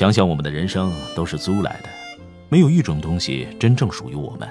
[0.00, 1.88] 想想我们的人生都是租来的，
[2.48, 4.48] 没有一种东西真正属于我们。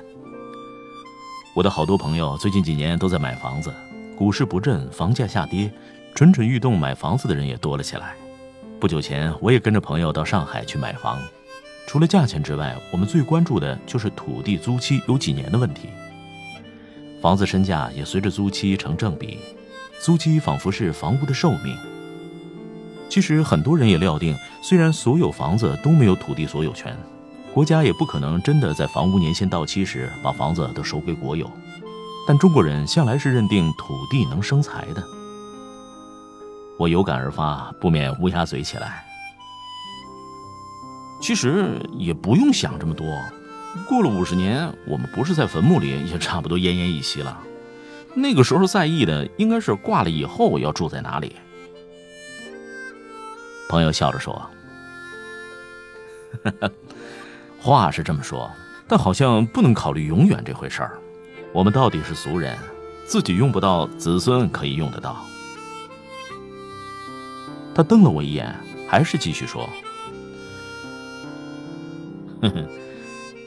[1.55, 3.73] 我的好多朋友最近几年都在买房子，
[4.15, 5.73] 股市不振，房价下跌，
[6.13, 8.13] 蠢蠢欲动买房子的人也多了起来。
[8.79, 11.19] 不久前我也跟着朋友到上海去买房，
[11.87, 15.89] 除了价钱之外，我们最关注的就是土地租期有几年的问题。
[17.23, 19.39] 房子身价也随着租期成正比，
[19.99, 21.75] 租期仿佛是房屋的寿命。
[23.09, 26.95] 其实很多人也料定，虽然所有房子都没有土地所有权，
[27.53, 31.49] 国家也不可能真的在房屋年限到期时把房子都收归国有，
[32.27, 35.03] 但中国人向来是认定土地能生财的。
[36.77, 39.03] 我有感而发，不免乌鸦嘴起来。
[41.19, 43.05] 其实也不用想这么多，
[43.89, 47.37] 过了五十年，我们不是在坟墓里，也差不多奄奄一息了。
[48.13, 51.35] 那个时候在意的，应该是挂了以后要住在哪里。
[53.69, 54.49] 朋友笑着说
[57.61, 58.49] ：“话是这么说，
[58.87, 60.97] 但好像不能考虑永远这回事儿。
[61.53, 62.57] 我们到底是俗人，
[63.05, 65.23] 自己用不到，子孙可以用得到。”
[67.75, 68.53] 他瞪了我一眼，
[68.87, 69.69] 还是继续说
[72.41, 72.67] ：“哼哼，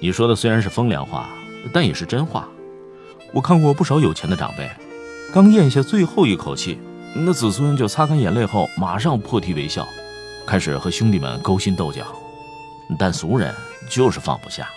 [0.00, 1.31] 你说的虽然是风凉话，
[1.72, 2.49] 但也是真话。
[3.33, 4.71] 我看过不少有钱的长辈，
[5.34, 6.78] 刚咽下最后一口气，
[7.16, 9.84] 那子孙就擦干眼泪后，马上破涕为笑。”
[10.47, 12.04] 开始和兄弟们勾心斗角，
[12.98, 13.54] 但俗人
[13.88, 14.69] 就是放不下。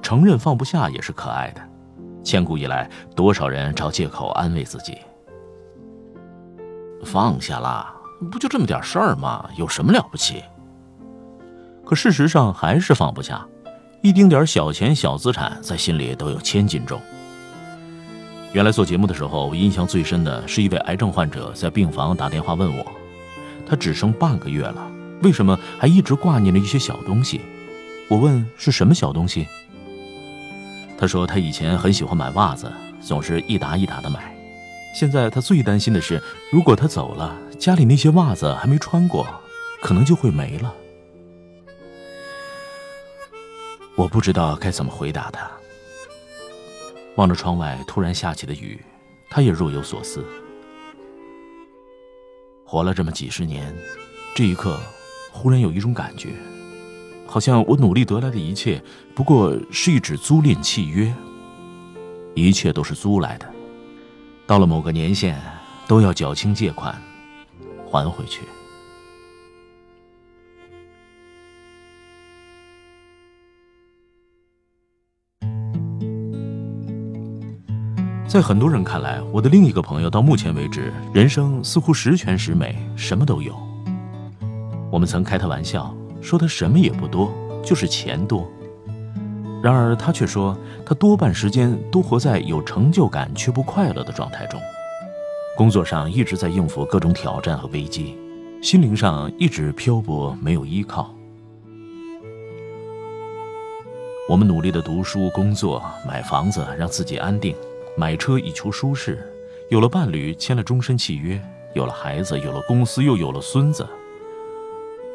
[0.00, 1.60] 承认放不下也是可爱的。
[2.22, 4.98] 千古以来，多少人找借口安慰自己
[7.04, 7.94] ：“放下啦，
[8.30, 9.48] 不就这么点事儿吗？
[9.56, 10.42] 有什么了不起？”
[11.84, 13.46] 可事实上还是放不下，
[14.02, 16.98] 一丁点小钱、小资产在心里都有千斤重。
[18.54, 22.86] 原来做节目的时候，我印象最深的是一位癌症患者在病房打电话问我，
[23.66, 24.88] 他只剩半个月了，
[25.22, 27.40] 为什么还一直挂念着一些小东西？
[28.08, 29.44] 我问是什么小东西？
[30.96, 34.32] 他说他以前很喜欢买袜子，总是一打一打的买，
[34.94, 36.22] 现在他最担心的是，
[36.52, 39.26] 如果他走了，家里那些袜子还没穿过，
[39.82, 40.72] 可能就会没了。
[43.96, 45.50] 我不知道该怎么回答他。
[47.16, 48.80] 望着窗外突然下起的雨，
[49.30, 50.24] 他也若有所思。
[52.66, 53.72] 活了这么几十年，
[54.34, 54.78] 这一刻，
[55.30, 56.30] 忽然有一种感觉，
[57.26, 58.82] 好像我努力得来的一切，
[59.14, 61.14] 不过是一纸租赁契约，
[62.34, 63.48] 一切都是租来的，
[64.46, 65.36] 到了某个年限，
[65.86, 67.00] 都要缴清借款，
[67.86, 68.40] 还回去。
[78.34, 83.54] 在很多人看来，我的另一个朋友到目前为止，人生似乎十全十美，什么都有。
[84.90, 88.50] 我们曾开他玩笑，说他什么也不多，就是钱多。
[89.62, 94.60] 然而他却说，他多半时间都活在有成就感却不快乐的状态中。
[95.56, 98.18] 工作上一直在应付各种挑战和危机，
[98.60, 101.14] 心灵上一直漂泊，没有依靠。
[104.28, 107.54] 我们努力的读书、工作、买房子，让自己安定。
[107.96, 109.18] 买车以求舒适，
[109.68, 111.40] 有了伴侣，签了终身契约，
[111.74, 113.86] 有了孩子，有了公司，又有了孙子。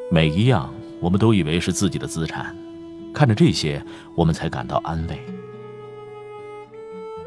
[0.10, 2.56] 每一样，我们都以为是自己的资产，
[3.14, 3.84] 看着这些，
[4.16, 5.20] 我们才感到安慰。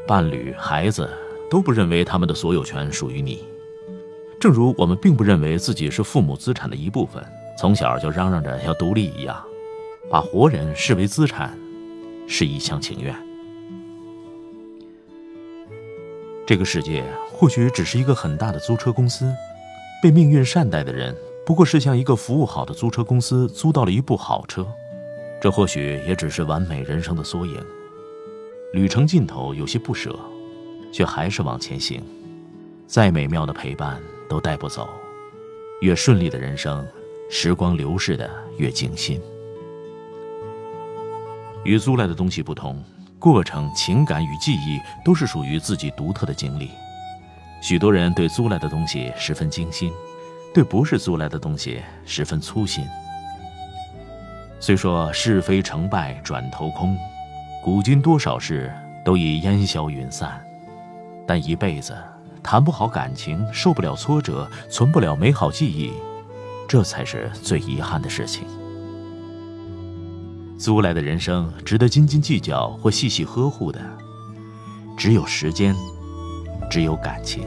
[0.07, 1.09] 伴侣、孩子
[1.49, 3.43] 都不认为他们的所有权属于你，
[4.39, 7.23] 正如我们并不认为自己是父母资产的一部分，
[7.59, 9.41] 从小就嚷嚷着要独立一样，
[10.09, 11.55] 把活人视为资产，
[12.27, 13.15] 是一厢情愿。
[16.45, 19.33] 这个世界或许只是一个很大的租车公司，
[20.01, 24.67] 被命运善待的人，不过是向一个服务好的租车公司租到了一部好车，
[25.41, 27.57] 这或许也只是完美人生的缩影。
[28.73, 30.19] 旅程尽头有些不舍，
[30.91, 32.03] 却还是往前行。
[32.87, 34.89] 再美妙的陪伴都带不走，
[35.79, 36.85] 越顺利的人生，
[37.29, 39.21] 时光流逝的越精心。
[41.63, 42.83] 与租来的东西不同，
[43.23, 46.71] 过程、情感与记忆都是属于自己独特的经历。
[47.61, 49.89] 许多人对租来的东西十分精心，
[50.53, 52.85] 对不是租来的东西十分粗心。
[54.59, 56.97] 虽说是非成败转头空。
[57.63, 58.69] 古今多少事
[59.05, 60.45] 都已烟消云散，
[61.25, 61.95] 但一辈子
[62.43, 65.93] 谈不好感情，受不了挫折，存不了美好记忆，
[66.67, 68.43] 这才是最遗憾的事情。
[70.57, 73.81] 租来的人生，值得斤斤计较或细细呵护的，
[74.97, 75.75] 只有时间，
[76.71, 77.43] 只有感情。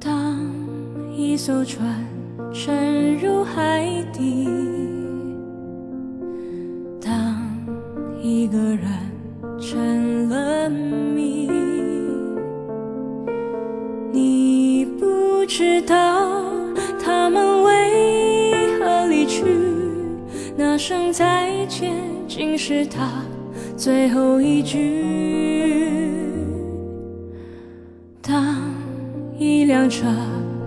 [0.00, 0.38] 当
[1.12, 2.06] 一艘船
[2.60, 4.48] 沉入海底，
[7.00, 7.36] 当
[8.20, 8.80] 一个人
[9.60, 11.48] 成了谜，
[14.10, 16.42] 你不知道
[16.98, 19.44] 他们为何离去，
[20.56, 21.94] 那声再见
[22.26, 23.22] 竟是他
[23.76, 25.04] 最后一句。
[28.20, 28.56] 当
[29.38, 30.08] 一辆车。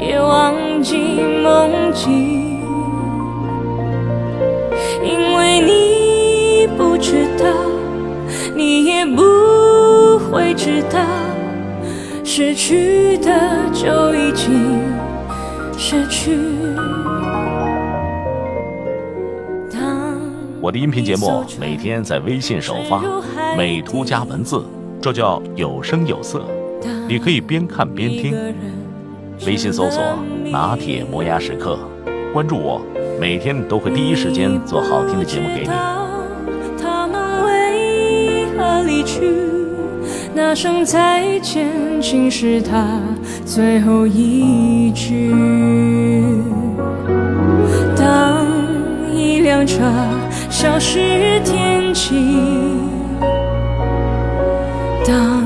[0.00, 0.96] 也忘记
[1.42, 2.58] 梦境，
[5.04, 7.44] 因为你不知道，
[8.56, 10.98] 你也不会知道，
[12.24, 13.30] 失去的
[13.74, 14.80] 就已经
[15.76, 16.38] 失去。
[20.62, 23.02] 我的音频节目每天在微信首发，
[23.56, 24.64] 美图加文字，
[25.00, 26.42] 这叫有声有色，
[27.06, 28.34] 你可以边看边听。
[29.46, 30.02] 微信搜索
[30.52, 31.78] “拿铁磨牙时刻”，
[32.32, 32.80] 关注我，
[33.18, 35.70] 每天都会第一时间做好听的节目给你。
[36.80, 39.32] 他们为何离去？
[40.34, 41.66] 那声再见，
[42.00, 43.00] 竟是他
[43.46, 45.34] 最后一句。
[47.96, 48.46] 当
[49.10, 49.80] 一辆车
[50.50, 52.36] 消失天际，
[55.06, 55.42] 当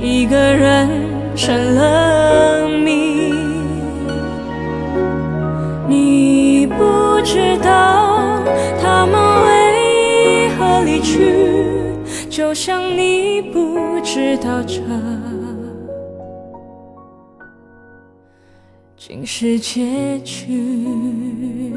[0.00, 0.88] 一个人
[1.34, 2.07] 成了。
[14.28, 14.82] 知道这
[18.94, 21.74] 竟是结局。